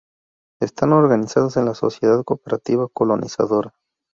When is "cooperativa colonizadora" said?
2.25-3.75